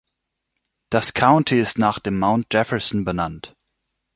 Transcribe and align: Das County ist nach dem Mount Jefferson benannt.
Das 0.89 1.13
County 1.13 1.59
ist 1.59 1.77
nach 1.77 1.99
dem 1.99 2.17
Mount 2.17 2.51
Jefferson 2.51 3.05
benannt. 3.05 3.55